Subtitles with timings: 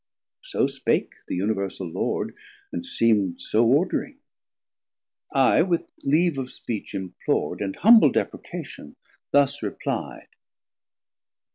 [0.41, 2.35] So spake the Universal Lord,
[2.71, 4.17] and seem'd So ordering.
[5.31, 8.95] I with leave of speech implor'd, And humble deprecation
[9.29, 10.27] thus repli'd.